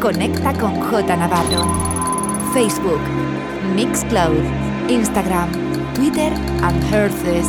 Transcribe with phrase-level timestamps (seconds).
[0.00, 1.64] Conecta con J Navarro.
[2.52, 3.00] Facebook,
[3.74, 4.44] Mixcloud,
[4.88, 5.50] Instagram,
[5.94, 7.46] Twitter and Herces.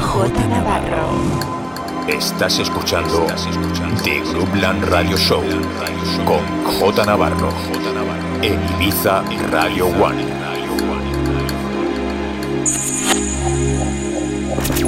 [0.00, 1.08] J Navarro.
[2.06, 3.26] Estás escuchando
[4.04, 5.42] The Groupland Radio Show
[6.24, 6.40] con
[6.78, 7.48] J Navarro
[8.42, 10.24] en Ibiza Radio One.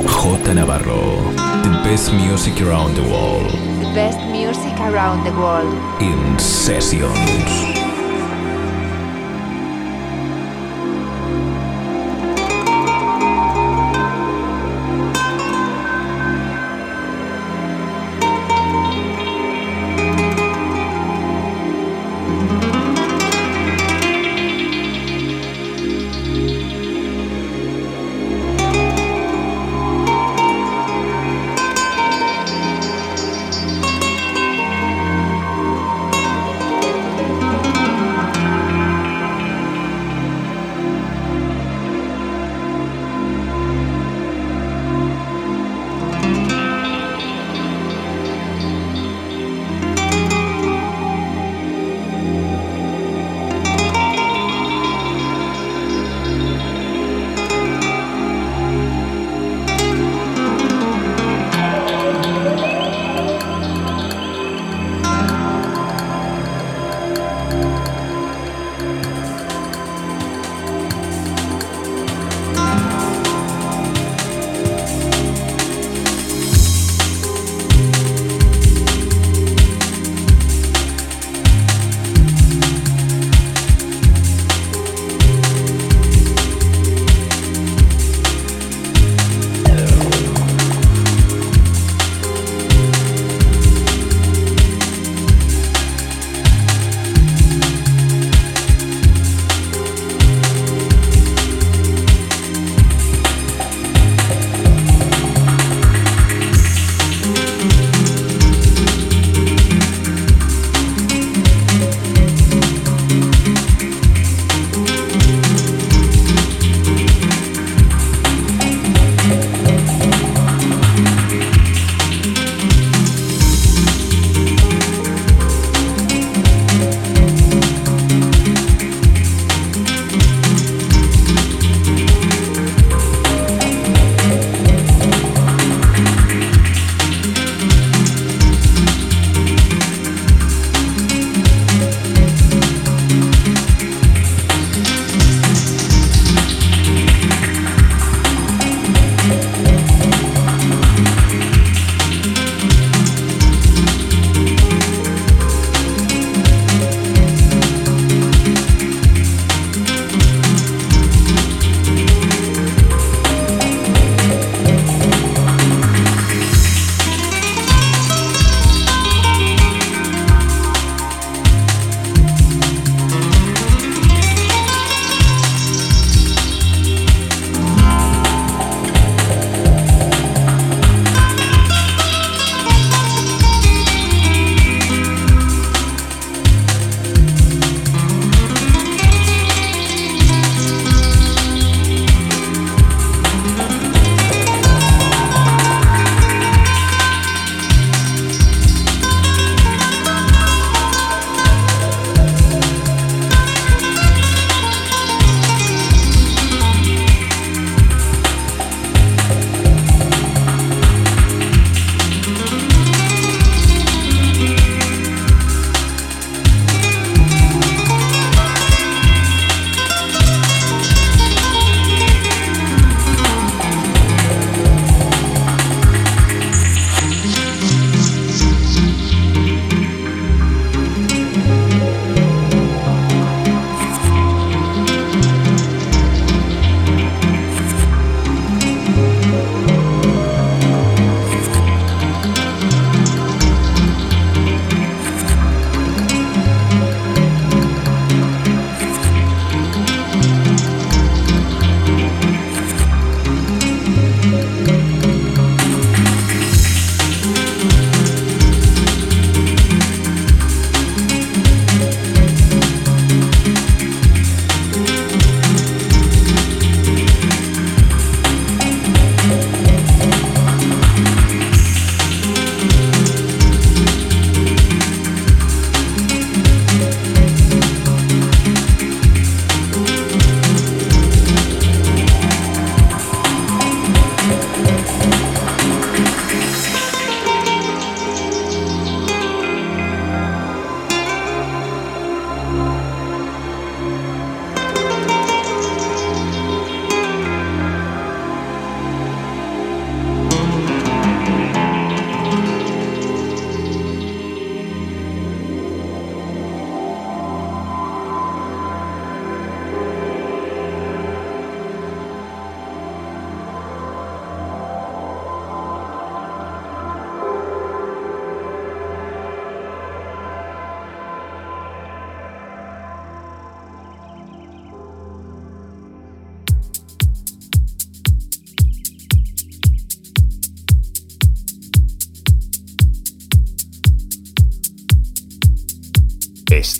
[0.06, 1.32] J Navarro,
[1.62, 3.71] the best music around the world.
[3.94, 5.74] Best music around the world.
[6.00, 7.71] In sessions.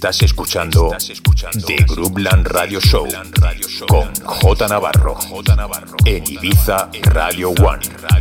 [0.02, 0.90] Estás escuchando
[1.64, 3.06] The Groupland Radio Show
[3.86, 5.16] con J Navarro
[6.04, 8.11] en Ibiza Radio One.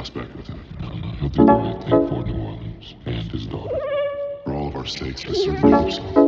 [0.00, 0.64] aspect with him.
[0.78, 3.78] And uh, he'll do the right thing for New Orleans and his daughter.
[4.44, 6.19] For all of our sakes, to serve himself.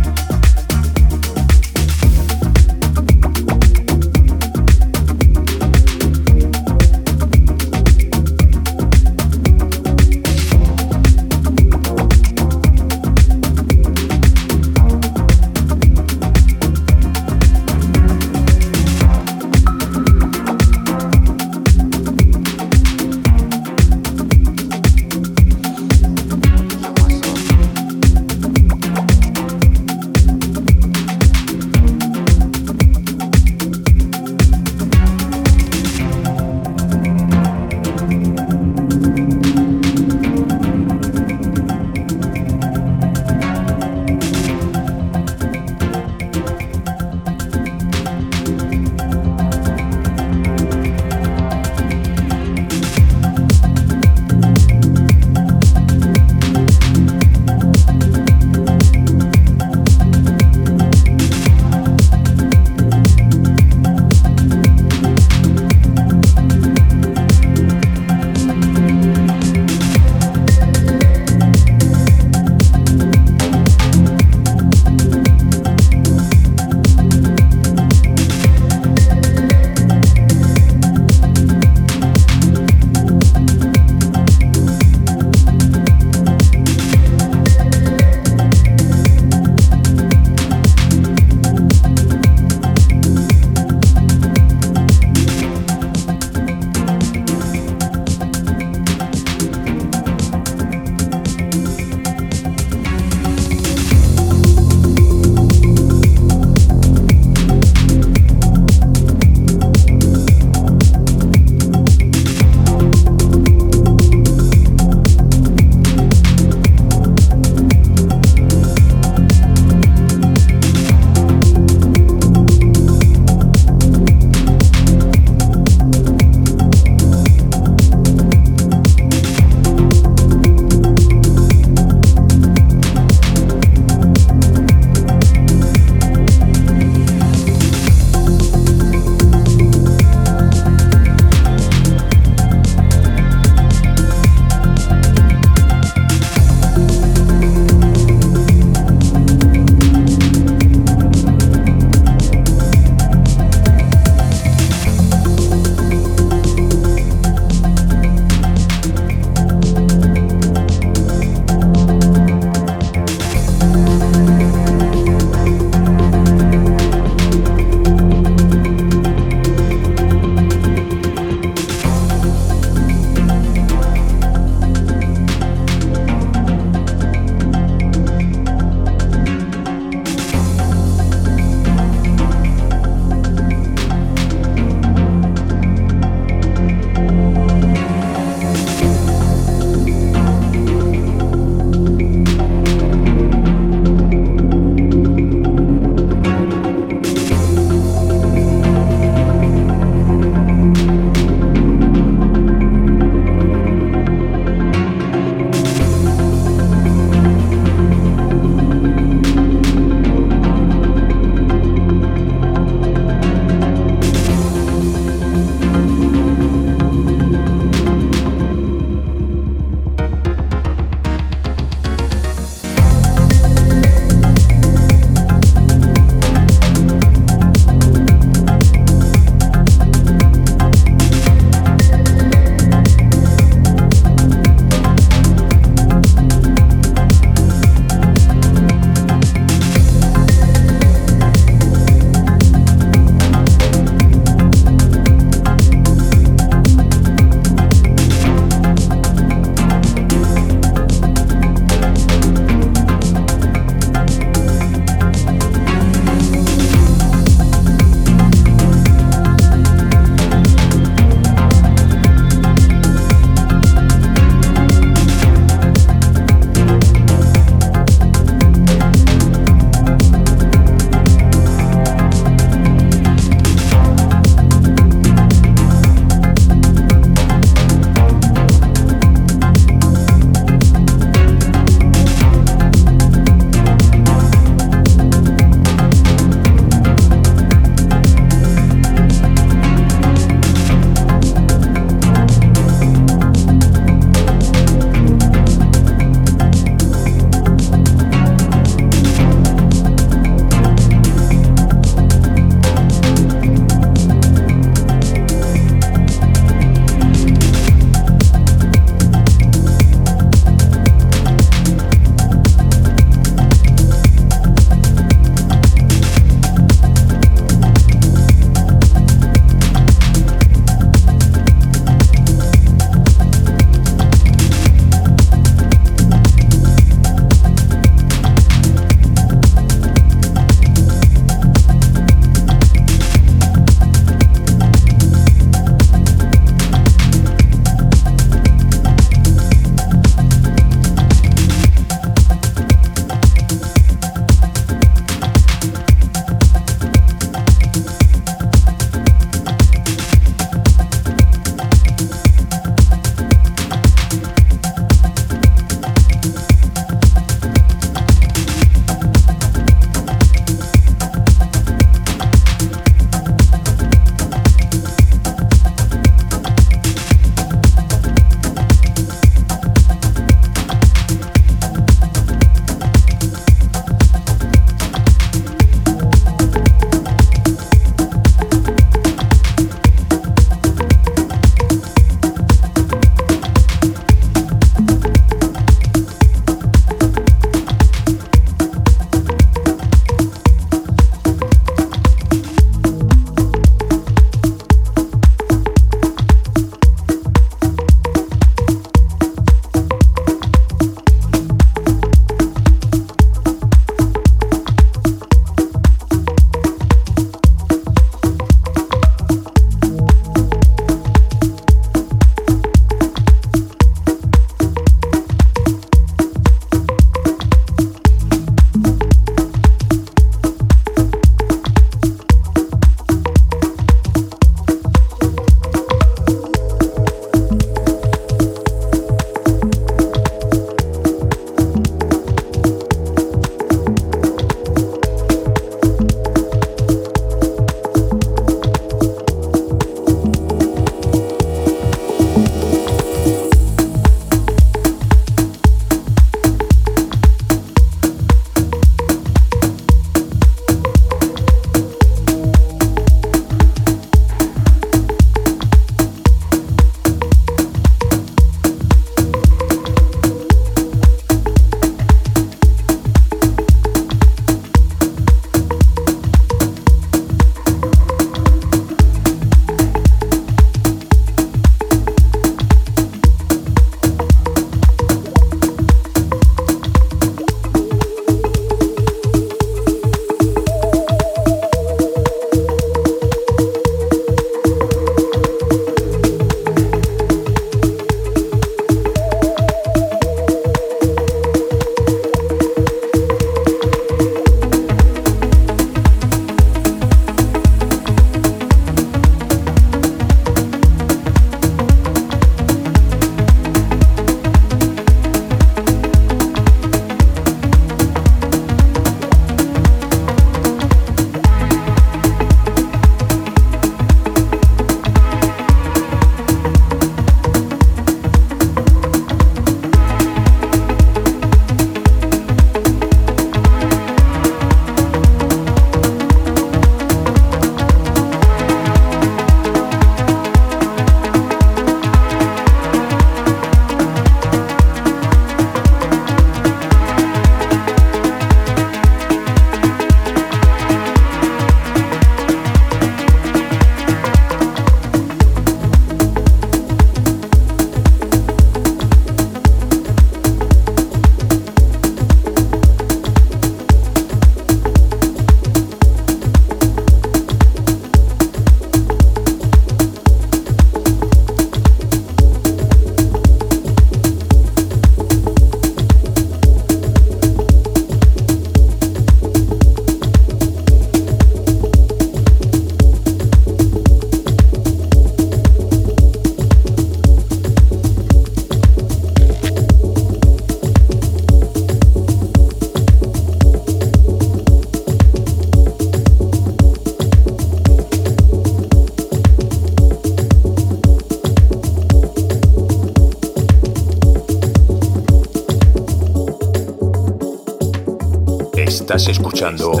[599.18, 600.00] Estás escuchando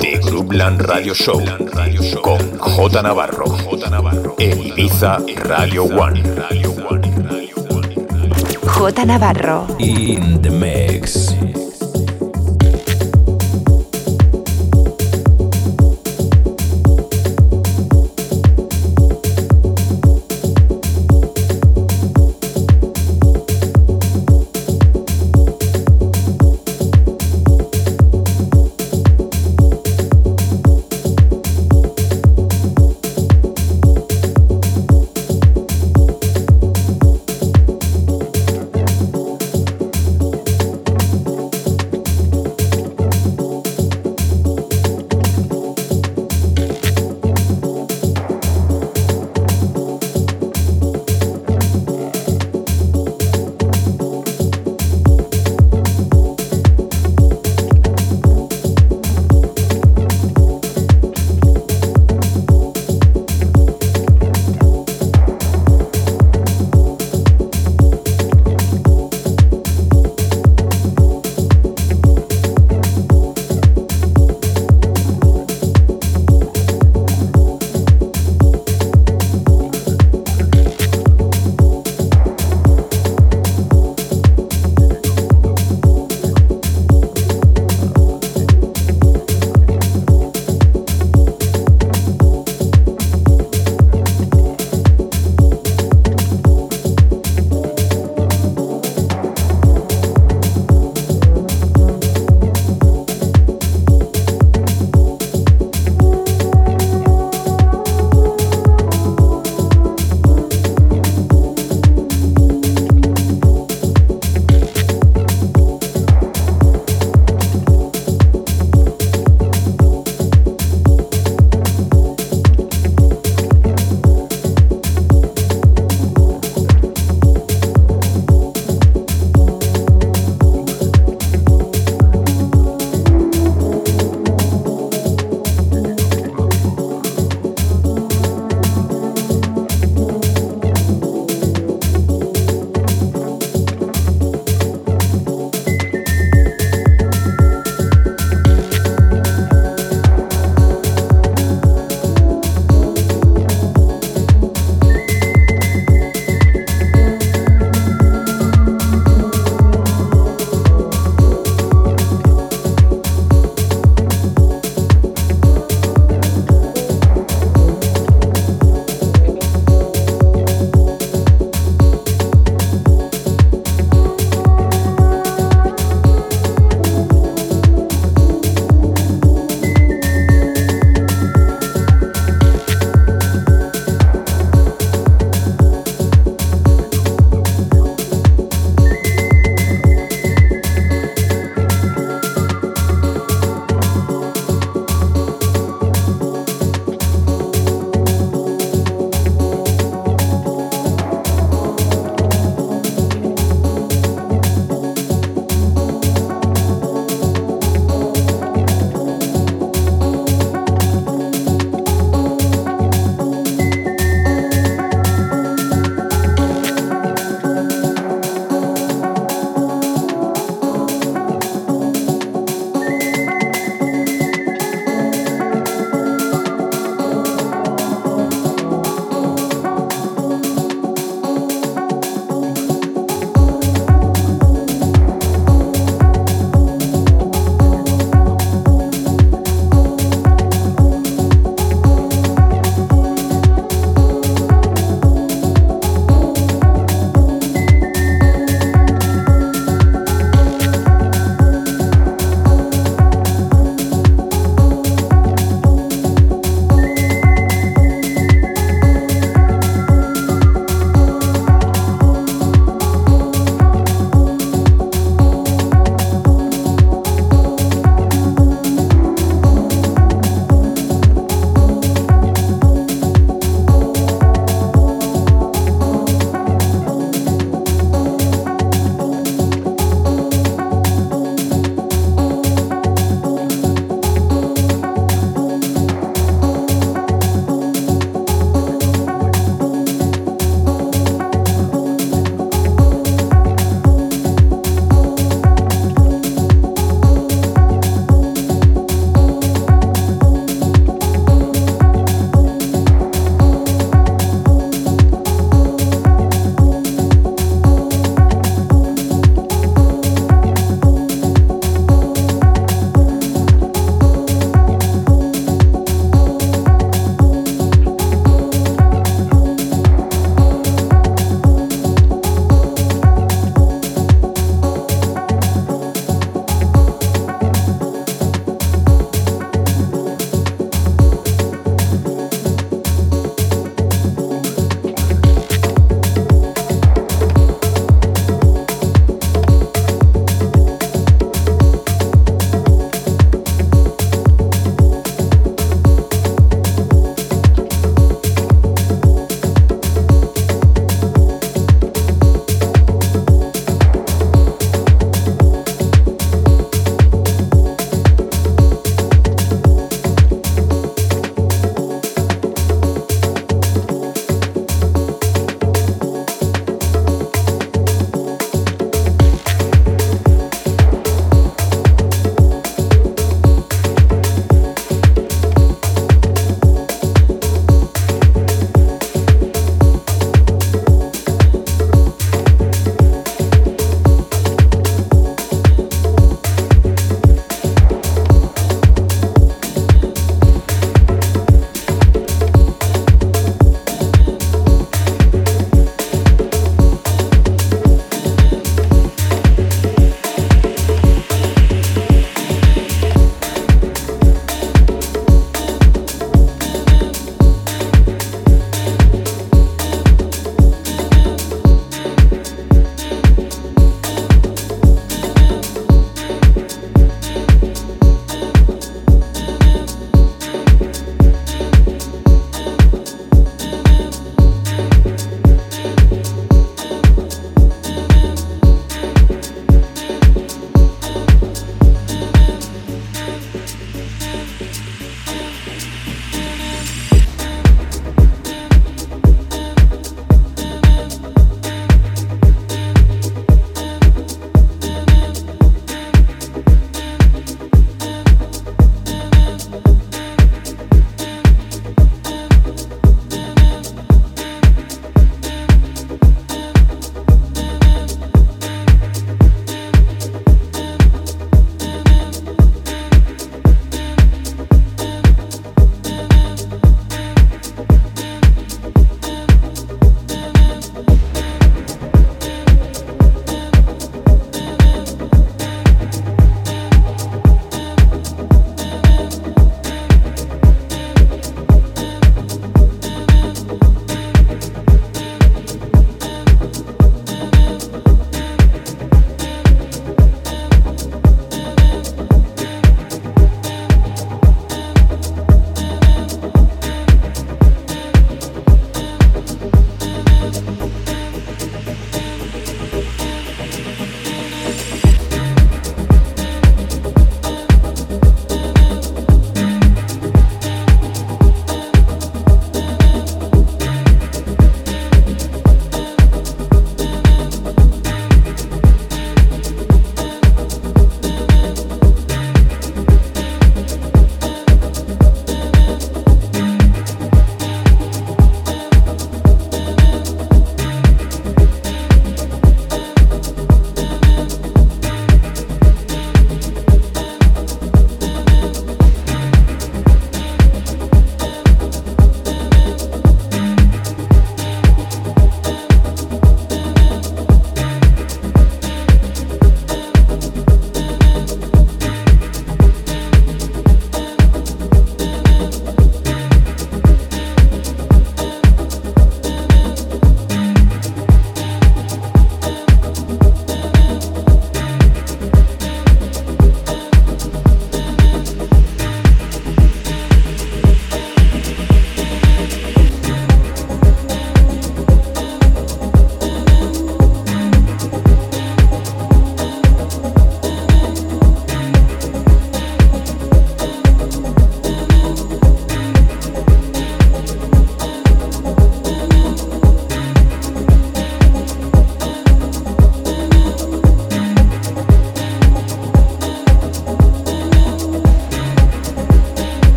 [0.00, 1.42] The Groupland Radio Show
[2.22, 3.44] con J Navarro
[4.38, 6.22] en Ibiza Radio One.
[8.64, 9.66] J Navarro.
[9.80, 11.34] In the mix.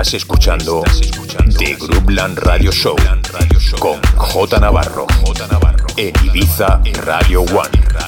[0.00, 0.82] Estás escuchando
[1.58, 2.96] The Groupland Radio Show
[3.78, 5.06] con J Navarro
[5.98, 7.99] en Ibiza Radio One.